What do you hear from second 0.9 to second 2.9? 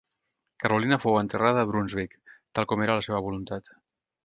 fou enterrada a Brunsvic tal com